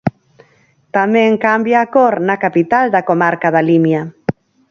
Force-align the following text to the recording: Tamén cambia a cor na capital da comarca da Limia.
Tamén 0.95 1.31
cambia 1.45 1.77
a 1.81 1.89
cor 1.95 2.15
na 2.27 2.35
capital 2.43 2.85
da 2.95 3.05
comarca 3.09 3.47
da 3.55 3.65
Limia. 3.69 4.01